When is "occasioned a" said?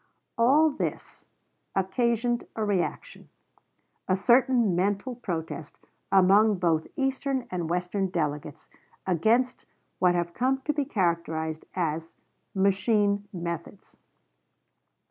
1.75-2.65